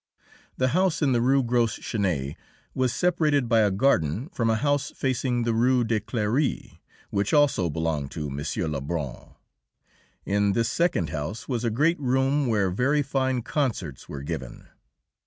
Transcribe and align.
The 0.57 0.69
house 0.69 1.03
in 1.03 1.11
the 1.11 1.21
Rue 1.21 1.43
Gros 1.43 1.75
Chenet 1.75 2.35
was 2.73 2.91
separated 2.91 3.47
by 3.47 3.59
a 3.59 3.69
garden 3.69 4.29
from 4.29 4.49
a 4.49 4.55
house 4.55 4.91
facing 4.95 5.43
the 5.43 5.53
Rue 5.53 5.83
de 5.83 5.99
Cléry, 5.99 6.79
which 7.11 7.35
also 7.35 7.69
belonged 7.69 8.09
to 8.13 8.25
M. 8.31 8.41
Lebrun. 8.71 9.35
In 10.25 10.53
this 10.53 10.69
second 10.69 11.11
house 11.11 11.47
was 11.47 11.63
a 11.63 11.69
great 11.69 11.99
room 11.99 12.47
where 12.47 12.71
very 12.71 13.03
fine 13.03 13.43
concerts 13.43 14.09
were 14.09 14.23
given. 14.23 14.69